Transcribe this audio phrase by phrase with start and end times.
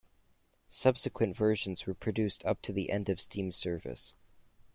[0.69, 4.15] Subsequent versions were produced up to the end of steam service.